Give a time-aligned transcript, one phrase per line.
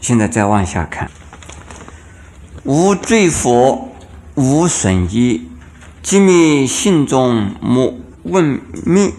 [0.00, 1.10] 现在再往下看，
[2.64, 3.92] 无罪佛，
[4.34, 5.46] 无损益，
[6.02, 9.12] 即灭心中莫问命。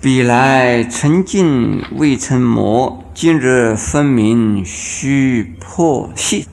[0.00, 6.46] 彼来曾净未成魔，今日分明须破隙。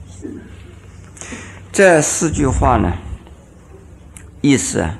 [1.72, 2.94] 这四句话呢，
[4.42, 4.98] 意思啊，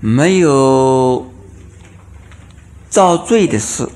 [0.00, 1.30] 没有
[2.88, 3.90] 造罪的事，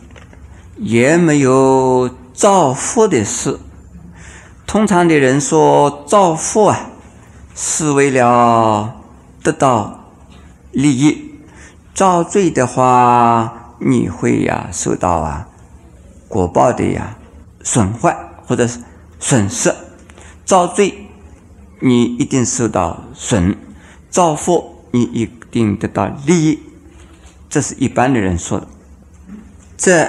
[0.77, 3.59] 也没有造福的事。
[4.67, 6.91] 通常的人说造福啊，
[7.55, 8.95] 是为了
[9.43, 10.05] 得到
[10.71, 11.41] 利益；
[11.93, 15.49] 造罪的话，你会呀受到啊
[16.29, 17.19] 果报的呀
[17.63, 18.67] 损坏或者
[19.21, 19.75] 损失，
[20.45, 21.09] 造罪
[21.81, 23.57] 你一定受到损，
[24.09, 26.61] 造福你一定得到利益，
[27.51, 28.67] 这是一般的人说的。
[29.77, 30.09] 这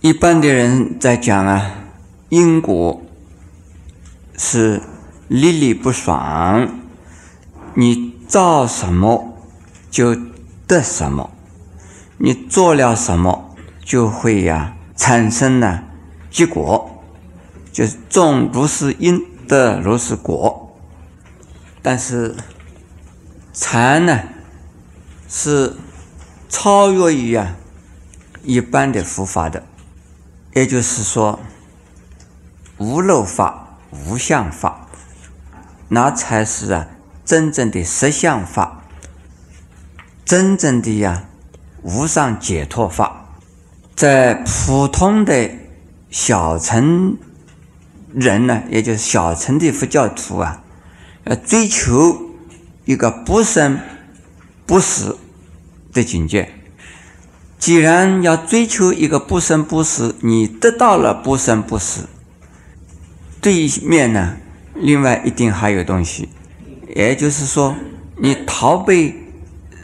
[0.00, 1.72] 一般的人在讲啊
[2.28, 3.02] 因果
[4.36, 4.82] 是
[5.28, 6.68] 历历不爽，
[7.74, 9.36] 你造什么
[9.90, 10.16] 就
[10.66, 11.30] 得什么。
[12.16, 15.82] 你做了什么，就会呀产生呢
[16.30, 17.02] 结果，
[17.72, 20.78] 就是种如是因，得如是果。
[21.82, 22.34] 但是
[23.52, 24.20] 禅呢
[25.28, 25.74] 是
[26.48, 27.56] 超越于啊
[28.42, 29.64] 一般的佛法的，
[30.54, 31.40] 也就是说
[32.78, 33.63] 无漏法、
[34.06, 34.88] 无相法，
[35.88, 36.88] 那才是啊
[37.24, 38.82] 真正的实相法，
[40.24, 41.24] 真正的呀。
[41.86, 43.26] 无上解脱法，
[43.94, 45.50] 在普通的
[46.08, 47.18] 小乘
[48.14, 50.62] 人呢，也就是小乘的佛教徒啊，
[51.24, 52.30] 要追求
[52.86, 53.78] 一个不生
[54.64, 55.18] 不死
[55.92, 56.54] 的境界。
[57.58, 62.08] 既然要追求一个不生不死，你得到了不生不死，
[63.44, 64.36] 对面呢，
[64.74, 66.30] 另外一定还有东西，
[66.96, 67.76] 也就是说，
[68.16, 69.14] 你逃避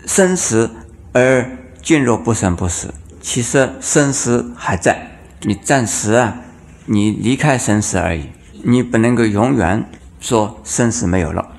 [0.07, 0.71] 生死
[1.13, 1.59] 而。
[1.83, 6.43] 进入不生不死，其实生死还在，你暂时啊，
[6.85, 8.27] 你离开生死而已，
[8.63, 9.83] 你不能够永远
[10.21, 11.57] 说生死没有了。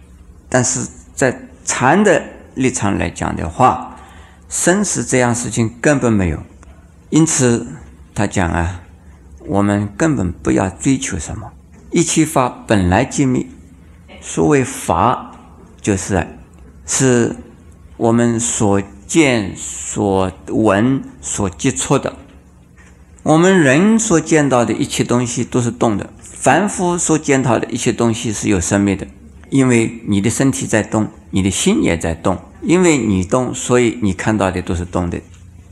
[0.48, 1.36] 但是在
[1.66, 2.22] 禅的
[2.54, 3.98] 立场来讲的话，
[4.48, 6.38] 生死这样事情根本没有，
[7.10, 7.66] 因此
[8.14, 8.82] 他讲啊，
[9.48, 11.52] 我们根本不要追求什么，
[11.92, 13.46] 一切法本来即灭。
[14.20, 15.32] 所谓法，
[15.82, 16.28] 就是
[16.86, 17.36] 是
[17.98, 18.82] 我们所。
[19.12, 22.16] 见所闻所接触的，
[23.24, 29.06] 我们人所见到的一切东西都是动的；凡夫所见到的一切东西是有生命的。
[29.50, 32.40] 因为你的身体在动，你的心也在动。
[32.62, 35.20] 因为你动，所以你看到的都是动的，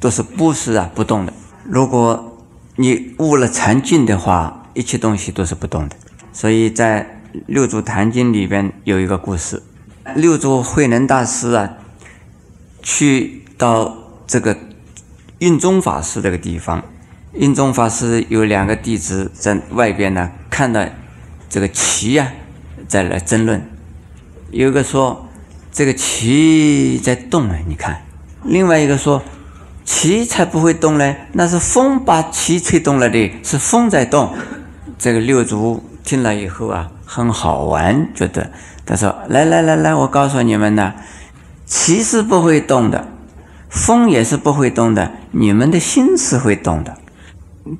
[0.02, 1.32] 都是不是啊不动的。
[1.64, 2.38] 如果
[2.76, 5.96] 你悟了禅境的话，一切东西都是不动的。
[6.40, 9.62] 所以在《六祖坛经》里边有一个故事，
[10.16, 11.74] 六祖慧能大师啊。
[12.82, 14.58] 去到这个
[15.40, 16.82] 印宗法师这个地方，
[17.34, 20.86] 印宗法师有两个弟子在外边呢，看到
[21.50, 22.32] 这个旗呀，
[22.88, 23.62] 在来争论。
[24.52, 25.28] 有个说
[25.74, 27.96] 这个旗在动呢，你看；
[28.46, 29.22] 另外一个说
[29.84, 34.34] 旗才不会动呢，那是风把旗吹动了的，是风在动。
[34.98, 38.50] 这个六祖听了以后啊，很好玩，觉得
[38.84, 40.92] 他说：“来来来来，我告诉你们呢。”
[41.68, 43.08] 气是不会动的，
[43.70, 46.98] 风也是不会动的，你们的心是会动的。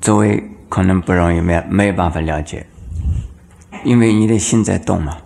[0.00, 2.64] 周围可能不容易没没有办法了解，
[3.82, 5.16] 因为你的心在动嘛。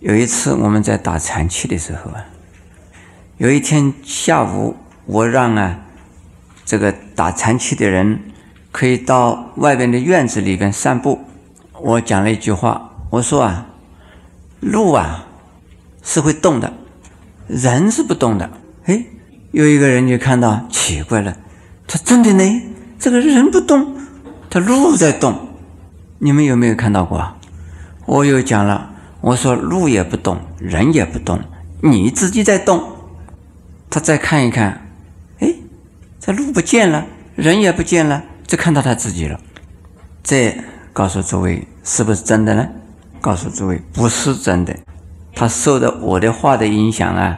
[0.00, 2.26] 有一次我们在打禅期的时候啊，
[3.38, 5.78] 有一天下午我让啊
[6.66, 8.20] 这个打禅期的人
[8.70, 11.24] 可以到外边的院子里边散步。
[11.82, 13.66] 我讲了一句话，我说啊，
[14.60, 15.26] 路啊
[16.02, 16.72] 是会动的。
[17.46, 18.48] 人是不动的，
[18.84, 19.04] 哎，
[19.50, 21.36] 有一个人就看到奇怪了，
[21.86, 22.62] 他真的呢，
[22.98, 23.96] 这个人不动，
[24.48, 25.48] 他路在动，
[26.18, 27.34] 你们有没有看到过？
[28.06, 28.90] 我又讲了，
[29.20, 31.40] 我说路也不动，人也不动，
[31.80, 32.82] 你自己在动。
[33.88, 34.86] 他再看一看，
[35.40, 35.52] 哎，
[36.20, 37.04] 这路不见了，
[37.34, 39.40] 人也不见了，只看到他自己了。
[40.22, 40.62] 再
[40.92, 42.68] 告诉诸位，是不是真的呢？
[43.20, 44.72] 告诉诸位，不是真的。
[45.34, 47.36] 他受的我的话的影响啊，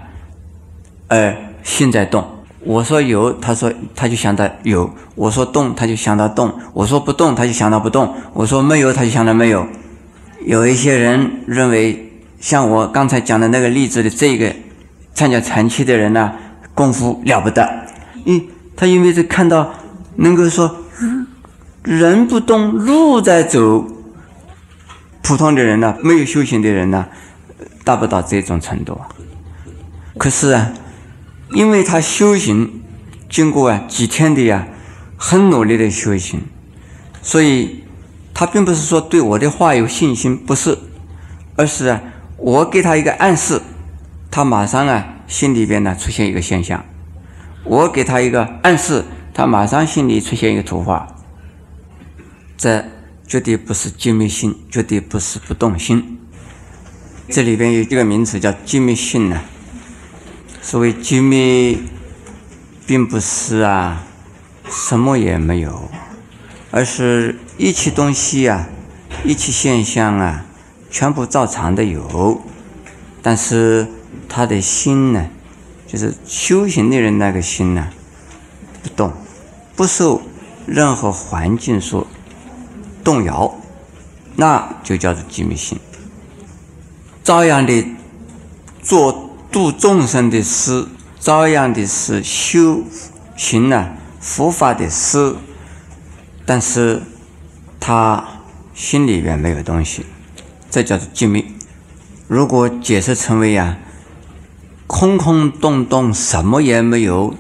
[1.09, 2.23] 而心在动。
[2.61, 9.67] 我说有，他说他就想到有；我说动，他就想到动；我说不动，他就想到不动；我说没有，他就想到没有。
[10.45, 14.55] 有一些人认为，像我刚才讲的那个例子的这个
[15.15, 16.31] 参加禅期的人呢，
[16.75, 17.67] 功夫了不得。
[18.27, 18.43] 嗯，
[18.77, 19.73] 他因为是看到
[20.17, 20.77] 能够说
[21.83, 23.87] 人不动，路在走，
[25.23, 27.07] 普通的人呢，没有修行的人呢，
[27.85, 29.01] 达不到这种程度。
[30.19, 30.73] 可是啊，
[31.53, 32.83] 因为他修行，
[33.29, 34.67] 经过啊几天的呀，
[35.17, 36.43] 很努力的修行，
[37.23, 37.85] 所以
[38.35, 40.77] 他并不是说对我的话有信心，不是，
[41.57, 42.03] 而是啊，
[42.37, 43.63] 我给他一个暗示，
[44.31, 46.85] 他马上啊心里边呢出现一个现象，
[47.65, 51.07] 我给他一个暗示，他马上心里出现一个图画，
[52.57, 52.85] 这。
[53.32, 56.19] 绝对不是寂灭心，绝对不是不动心。
[57.31, 59.40] 这里边有一个名词叫寂灭性呢。
[60.61, 61.79] 所谓寂灭，
[62.87, 64.05] 并不是啊，
[64.69, 65.88] 什么也没有，
[66.70, 68.69] 而是一切东西啊，
[69.25, 70.44] 一切现象啊，
[70.90, 72.43] 全部照常的有。
[73.23, 73.88] 但是
[74.29, 75.26] 他的心呢，
[75.87, 77.88] 就是修行的人那个心呢，
[78.82, 79.11] 不动，
[79.75, 80.20] 不受
[80.67, 82.06] 任何环境所。
[83.05, 83.55] 动摇，
[84.37, 85.79] 那就叫做寂灭心。
[87.23, 87.87] 照样的
[88.83, 90.89] 做度众生的事，
[91.21, 92.83] 照样的是修
[93.37, 93.91] 行呢
[94.21, 95.37] 佛法的事，
[96.45, 97.03] 但是
[97.79, 98.25] 他
[98.75, 100.07] 心里边没有东西，
[100.71, 101.45] 这叫做寂灭。
[102.29, 103.79] 如果解释成为呀
[104.87, 107.35] 空空洞洞，什么也没有，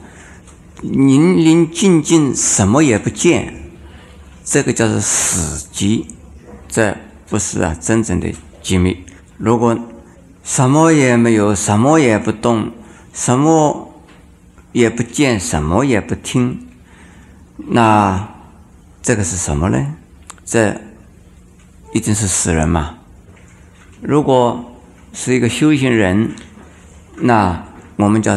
[0.80, 3.61] 宁宁静静，什么也不见。
[4.44, 6.04] 这个叫做死寂，
[6.68, 6.96] 这
[7.28, 8.96] 不是啊真正的寂灭。
[9.38, 9.78] 如果
[10.42, 12.72] 什么也没有，什么也不动，
[13.12, 13.92] 什么
[14.72, 16.66] 也不见，什么也不听，
[17.56, 18.28] 那
[19.00, 19.94] 这个是什么呢？
[20.44, 20.80] 这
[21.92, 22.98] 一定是死人嘛。
[24.00, 24.72] 如果
[25.12, 26.32] 是一个修行人，
[27.16, 27.64] 那
[27.96, 28.36] 我们叫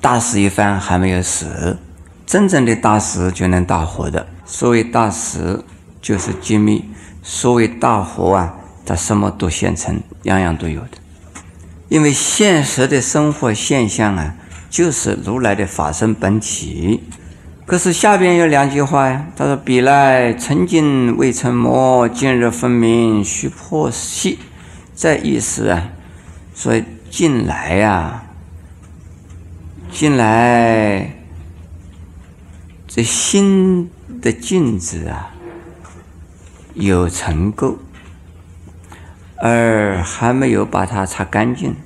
[0.00, 1.78] 大死一番还没有死，
[2.26, 4.26] 真正的大死就能大活的。
[4.46, 5.64] 所谓大死
[6.00, 6.84] 就是机密，
[7.22, 8.54] 所谓大活啊，
[8.86, 10.98] 它什么都现成，样样都有的。
[11.88, 14.36] 因为现实的生活现象啊，
[14.70, 17.02] 就是如来的法身本体。
[17.66, 24.38] 可是下边有两句话呀，他说：“彼来曾经未成魔，今日分明须破隙。”
[24.94, 25.88] 这意思啊，
[26.54, 28.22] 所以近来呀，
[29.90, 31.10] 近来
[32.86, 33.90] 这心。
[34.26, 35.32] 的镜子啊，
[36.74, 37.76] 有尘垢，
[39.36, 41.76] 而还没有把它擦干净，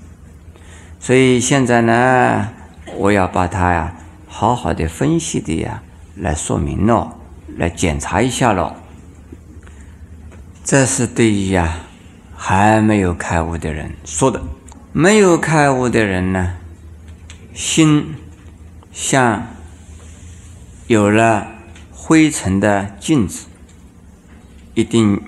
[0.99, 2.49] 所以现在呢，
[2.97, 3.95] 我要把它呀，
[4.27, 5.83] 好好的分析的呀，
[6.17, 7.15] 来说明了，
[7.59, 8.75] 来检查一下了。
[10.65, 11.81] 这是对于呀，
[12.35, 14.41] 还没有开悟的人说的。
[14.93, 16.57] 没有开悟的人呢，
[17.53, 18.15] 心
[18.91, 19.47] 像
[20.87, 21.60] 有了。
[22.11, 23.47] 灰尘的镜子，
[24.75, 25.23] 一定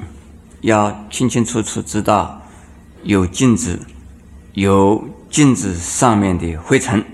[0.63, 2.43] 要清清楚楚知道
[3.05, 3.79] 有镜子，
[4.55, 7.05] 有镜子上面的灰尘。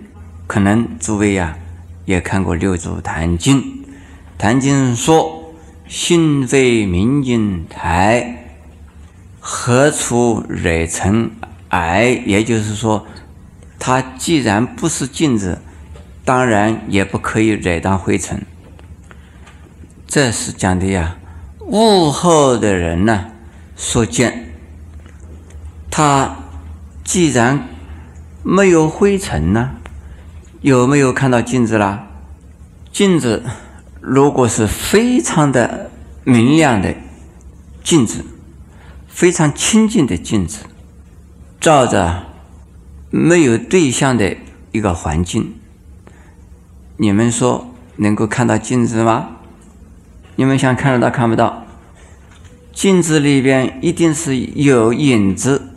[0.46, 1.58] 可能诸位呀
[2.06, 3.60] 也看过《六祖坛经》，
[4.38, 5.52] 坛经说
[5.86, 8.46] ：“心非明镜台，
[9.38, 11.30] 何处惹尘
[11.68, 13.06] 埃？”也就是说，
[13.78, 15.60] 它既然不是镜子，
[16.24, 18.46] 当然也不可以惹到灰尘。
[20.10, 21.18] 这是讲的呀，
[21.66, 23.26] 悟后的人呢
[23.76, 24.54] 所见，
[25.90, 26.34] 他
[27.04, 27.68] 既然
[28.42, 29.72] 没有灰尘呢，
[30.62, 32.06] 有没有看到镜子啦？
[32.90, 33.44] 镜子
[34.00, 35.90] 如果是非常的
[36.24, 36.94] 明亮的
[37.84, 38.24] 镜子，
[39.06, 40.60] 非常清净的镜子，
[41.60, 42.24] 照着
[43.10, 44.38] 没有对象的
[44.72, 45.54] 一个环境，
[46.96, 49.32] 你们说能够看到镜子吗？
[50.38, 51.66] 你们想看得到看不到？
[52.72, 55.72] 镜子里边一定是有影子，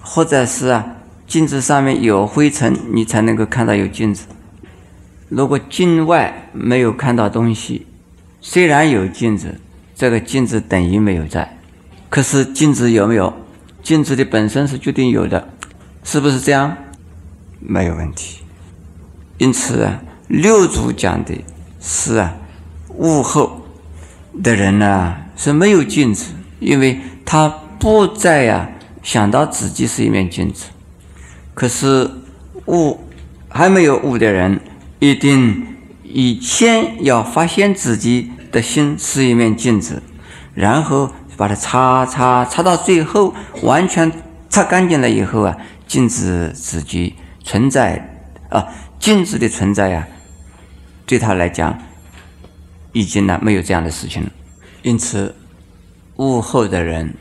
[0.00, 0.86] 或者是啊，
[1.26, 4.26] 镜子上面有灰尘，你才能够看到有镜子。
[5.28, 7.88] 如果镜外没有看到东西，
[8.40, 9.60] 虽然有镜子，
[9.96, 11.58] 这个镜子等于没有在。
[12.08, 13.34] 可是镜子有没有？
[13.82, 15.48] 镜子的本身是决定有的，
[16.04, 16.76] 是不是这样？
[17.58, 18.42] 没有问题。
[19.38, 21.34] 因此啊，六祖讲的
[21.80, 22.36] 是啊，
[22.94, 23.57] 物后。
[24.42, 28.68] 的人呢是没有镜子，因为他不再呀
[29.02, 30.66] 想到自己是一面镜子。
[31.54, 32.10] 可是
[32.66, 33.00] 悟
[33.48, 34.60] 还没有悟的人，
[35.00, 35.66] 一定
[36.02, 40.02] 以先要发现自己的心是一面镜子，
[40.54, 44.10] 然后把它擦擦擦到最后完全
[44.48, 48.66] 擦干净了以后啊，镜子自己存在啊，
[49.00, 50.06] 镜子的存在呀，
[51.06, 51.78] 对他来讲。
[52.98, 54.30] 已经呢没有这样的事情了，
[54.82, 55.32] 因此，
[56.16, 57.14] 悟后的人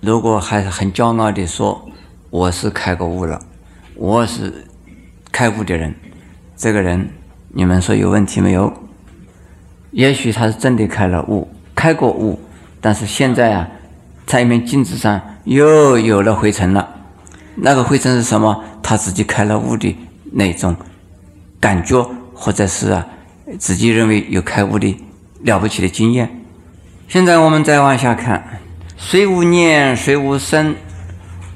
[0.00, 1.90] 如果还是很骄傲的说
[2.30, 3.40] 我是开过悟了，
[3.96, 4.64] 我是
[5.32, 5.92] 开悟的人，
[6.56, 7.10] 这个人
[7.48, 8.72] 你们说有问题没有？
[9.90, 12.38] 也许他是真的开了悟，开过悟，
[12.80, 13.68] 但是现在啊，
[14.24, 16.88] 在一面镜子上又有了灰尘了。
[17.56, 18.62] 那个灰尘是什么？
[18.84, 19.96] 他自己开了悟的
[20.30, 20.76] 那种
[21.58, 23.04] 感觉，或者是啊，
[23.58, 24.96] 自己认为有开悟的
[25.42, 26.42] 了不起的经验。
[27.08, 28.60] 现在我们再往下看：
[28.96, 30.74] 水无念，水无声。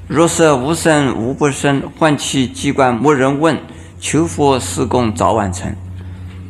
[0.07, 1.83] 若色无声，无不生。
[1.97, 3.57] 唤起机关，无人问。
[3.99, 5.75] 求佛施供，早晚成。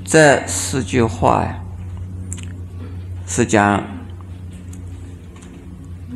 [0.06, 1.58] 这四句话呀。
[3.26, 3.84] 是讲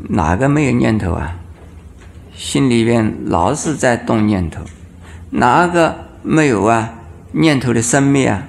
[0.09, 1.37] 哪个没有念头啊？
[2.35, 4.61] 心里边老是在动念头，
[5.29, 6.93] 哪个没有啊？
[7.31, 8.47] 念头的生灭啊！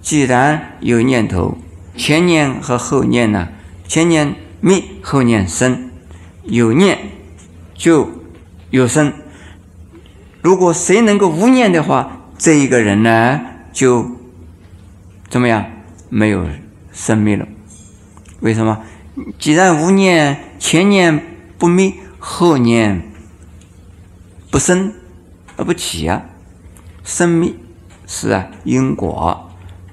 [0.00, 1.58] 既然有念头，
[1.96, 3.48] 前念和后念呢？
[3.86, 5.90] 前念灭，后念生，
[6.44, 6.98] 有念
[7.74, 8.10] 就
[8.70, 9.12] 有生。
[10.42, 13.40] 如果谁能够无念的话，这一个人呢，
[13.72, 14.10] 就
[15.28, 15.64] 怎么样？
[16.10, 16.46] 没有
[16.92, 17.46] 生命了。
[18.40, 18.82] 为什么？
[19.38, 23.10] 既然无念，前念不灭，后念
[24.50, 24.94] 不生
[25.56, 26.22] 而不起啊！
[27.04, 27.52] 生灭
[28.06, 29.47] 是啊因果。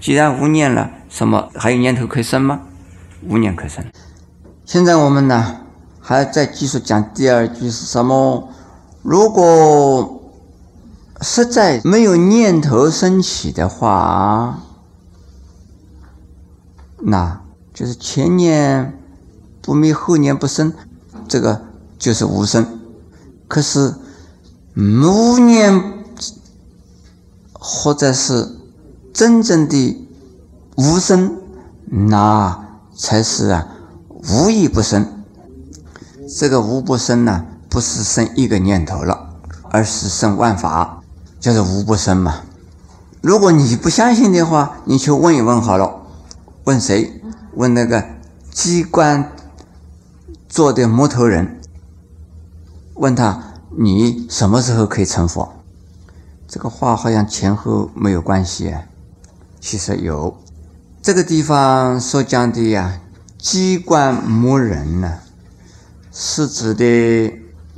[0.05, 2.61] 既然无念了，什么还有念头可以生吗？
[3.27, 3.83] 无念可生。
[4.63, 5.61] 现在我们呢，
[5.99, 8.47] 还要再继续讲第二句是什么？
[9.01, 10.21] 如果
[11.21, 14.59] 实在没有念头升起的话，
[16.99, 17.41] 那。
[17.73, 19.01] 就是前年
[19.63, 20.71] 不灭，后年不生，
[21.27, 21.63] 这个
[21.97, 22.79] 就是无生。
[23.47, 23.95] 可是
[24.75, 26.03] 无念
[27.51, 28.55] 或者是
[29.15, 30.05] 真正的
[30.75, 31.37] 无生，
[31.85, 33.65] 那才是啊
[34.29, 35.23] 无一不生。
[36.37, 39.29] 这个无不生呢，不是生一个念头了，
[39.71, 41.01] 而是生万法，
[41.39, 42.41] 叫做无不生嘛。
[43.21, 46.01] 如果你不相信的话，你去问一问好了，
[46.65, 47.21] 问谁？
[47.53, 48.03] 问那个
[48.51, 49.31] 机关
[50.49, 51.61] 做的木头人，
[52.95, 53.41] 问他
[53.77, 55.53] 你什么时候可以成佛？
[56.49, 58.75] 这个话好像前后没有关系。
[59.67, 60.37] 其实有，
[61.01, 63.01] 这个地方所讲的呀，
[63.39, 65.21] 机关磨人呢，
[66.13, 67.33] 是指的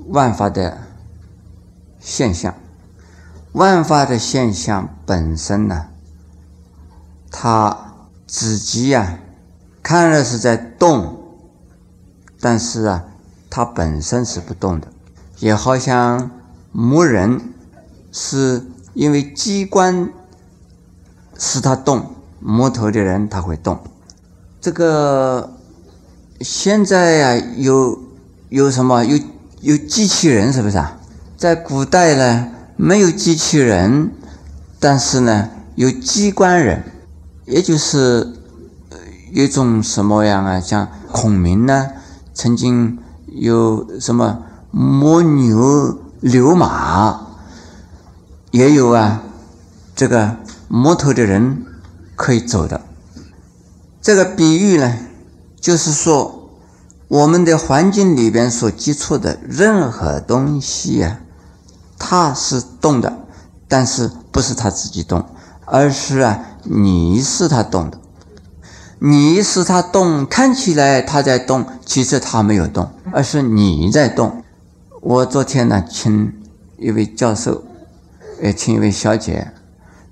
[0.10, 0.80] 万法的
[2.02, 2.54] 现象。
[3.54, 5.86] 万法的现象本身呢，
[7.32, 7.96] 它
[8.28, 9.20] 自己呀。
[9.82, 11.18] 看着是在动，
[12.42, 13.06] 但是啊，
[13.50, 14.90] 它本身是不动的，
[15.40, 16.30] 也好像
[16.74, 17.54] 磨人
[18.12, 20.12] 是因为机关
[21.38, 22.06] 使他动，
[22.40, 23.80] 木头的人他会动。
[24.60, 25.52] 这个
[26.42, 28.00] 现在呀，有
[28.50, 29.18] 有什么有
[29.62, 30.98] 有机器人是不是啊？
[31.38, 34.12] 在古代呢，没有机器人，
[34.80, 36.84] 但是呢，有机关人，
[37.46, 38.34] 也就是。
[39.30, 40.58] 一种什么样啊？
[40.58, 41.88] 像孔明呢，
[42.34, 44.40] 曾经有什么
[44.72, 47.28] 摸牛流马，
[48.52, 49.22] 也有啊，
[49.94, 50.38] 这个
[50.68, 51.66] 摸头的人
[52.16, 52.82] 可以走的。
[54.02, 54.98] 这个比喻呢，
[55.60, 56.50] 就是说
[57.08, 61.20] 我们的环境里边所接触的任何东西啊，
[61.98, 63.18] 它是动的，
[63.68, 65.26] 但是不是它自己动，
[65.66, 68.00] 而是啊，你是它动的。
[69.00, 74.44] 你使它动，看起来它在动，其实它没有动，而是你在动。
[75.02, 76.34] 我昨天呢，请
[76.78, 77.64] 一位教授，
[78.42, 79.52] 也请一位小姐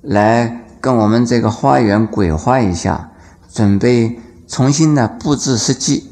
[0.05, 3.09] 来跟我们这个花园规划一下，
[3.51, 6.11] 准备重新呢布置设计。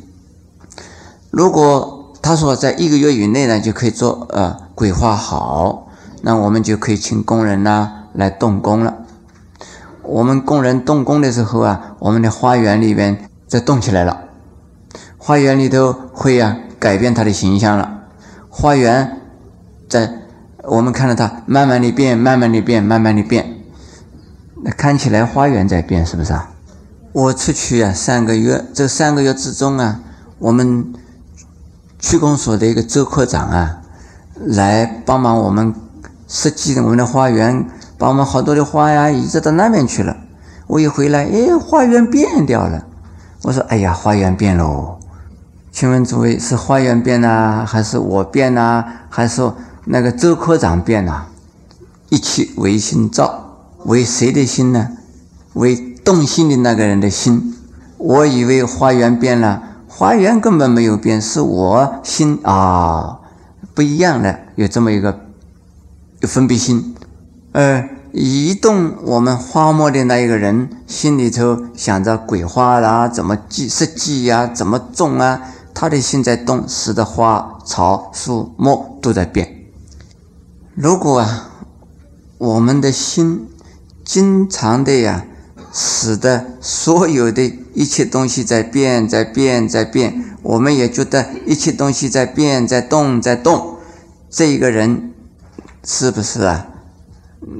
[1.30, 5.88] 如果他说在一个月以内呢就可以做呃规划好，
[6.22, 8.96] 那我们就可以请工人呢来动工了。
[10.02, 14.24] 我们工人动工的时候啊，我们的花园里边在动起来了，
[15.18, 18.00] 花园里头会呀改变它的形象了。
[18.50, 19.22] 花园
[19.88, 20.12] 在
[20.64, 23.63] 我们看到它慢慢的变，慢慢的变，慢慢的变，
[24.64, 26.50] 那看起来花园在变，是不是啊？
[27.12, 30.00] 我出去啊三个月，这三个月之中啊，
[30.40, 30.94] 我们
[32.00, 33.82] 区公所的一个周科长啊，
[34.40, 35.76] 来帮忙我们
[36.28, 37.66] 设计我们的花园。
[37.96, 40.18] 把我们好多的花呀移植到那边去了。
[40.68, 42.86] 我一回来，哎，花园变掉了。
[43.44, 44.98] 我说：“哎呀，花园变喽！
[45.72, 49.50] 请问诸位是花园变呐，还是我变呐，还是
[49.86, 51.28] 那个周科长变呐？”
[52.10, 53.43] 一起为心造，
[53.86, 54.90] 为谁的心呢？
[55.54, 57.56] 为动心的那个人的心。
[57.98, 63.20] 我以为花园变了，花园根本没有变，是我心啊
[63.74, 65.22] 不一样的，有这么一个
[66.20, 66.96] 有分别心。
[67.52, 75.42] 而移动我们花木的那一个人心里头想着鬼花啦，怎么计设计呀，怎么种啊，
[75.74, 79.66] 他的心在动，使得花草树木都在变。
[80.76, 81.50] 如果啊，
[82.38, 83.48] 我们的心
[84.04, 85.26] 经常的呀。
[85.76, 93.80] 使得所有的一切东西在变，在变，在变，我们也觉得一切东西在变，在动，在动。
[94.30, 95.12] 这一个人
[95.84, 96.68] 是不是啊？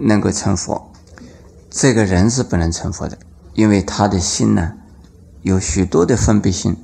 [0.02, 0.92] 能够成佛？
[1.72, 3.18] 这个人是不能成佛的，
[3.56, 4.74] 因为他的心呢，
[5.42, 6.78] 有许多的分别心，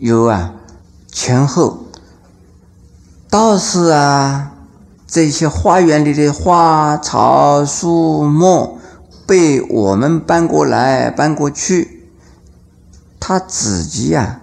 [0.00, 0.52] 有啊，
[1.12, 1.86] 前后
[3.28, 4.52] 道士啊，
[5.10, 8.78] 这些花园里的花草树木。
[9.26, 12.08] 被我们搬过来搬过去，
[13.20, 14.40] 他自己呀，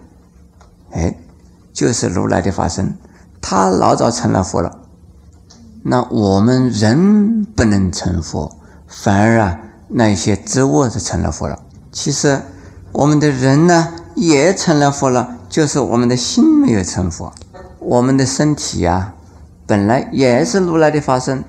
[0.92, 1.18] 哎，
[1.74, 2.98] 就是如来的法身，
[3.42, 4.80] 他老早成了佛了。
[5.84, 8.50] 那我们人不能成佛，
[8.88, 9.60] 反而啊，
[9.90, 11.60] 那些植物是成了佛了。
[11.92, 12.42] 其实
[12.94, 17.34] 我们的人呢，也成了佛了，就是我们的心没有成佛。
[17.80, 19.14] 我们的身体呀，
[19.68, 21.44] 本来也是如来的法身，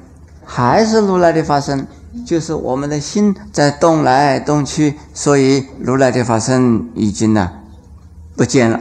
[0.45, 1.87] 还是如来的法身。
[2.27, 7.53] 就是我们的心在动来动去，所以如来的法身已经呢
[8.35, 8.81] 不见了。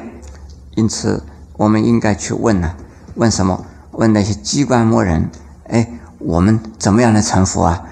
[0.75, 1.23] 因此，
[1.57, 2.73] 我们应该去问呢，
[3.15, 3.65] 问什么？
[3.91, 5.29] 问那些机关木人，
[5.67, 7.83] 哎，我们怎么样能成佛啊？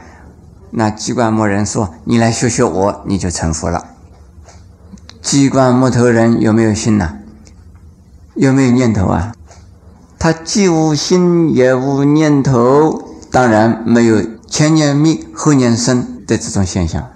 [0.72, 3.86] 那机关木人说：“你来学学我，你就成佛了。”
[5.22, 7.20] 机关木头人有没有心呢？
[8.36, 9.34] 有没有念头啊？
[10.18, 14.36] 他既无心也无念头，当然没有。
[14.48, 17.10] 前年灭后年生的这种现象，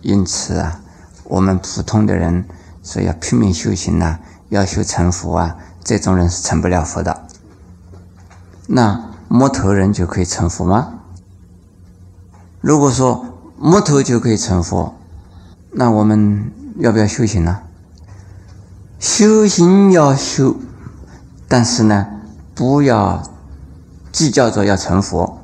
[0.00, 0.80] 因此啊，
[1.24, 2.46] 我们普通的人
[2.82, 7.26] 说要拼命修行呐，要修成佛啊，这种人是成不了佛的。
[8.68, 11.00] 那木头人就可以成佛吗？
[12.62, 13.26] 如果说
[13.58, 14.94] 木头就可以成佛，
[15.72, 17.58] 那我们要不要修行呢？
[18.98, 20.56] 修行要修，
[21.48, 22.06] 但是呢，
[22.54, 23.22] 不要
[24.12, 25.37] 计较着要成佛。